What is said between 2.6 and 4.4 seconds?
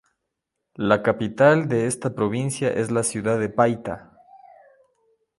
es la ciudad de Paita.